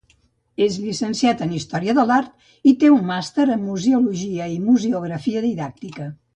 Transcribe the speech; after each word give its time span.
És 0.67 0.77
llicenciat 0.85 1.43
en 1.47 1.53
història 1.57 1.95
de 1.99 2.07
l'art 2.13 2.49
i 2.73 2.75
té 2.85 2.91
un 2.95 3.05
màster 3.11 3.47
en 3.59 3.63
museologia 3.69 4.51
i 4.57 4.59
museografia 4.67 5.49
didàctica. 5.49 6.13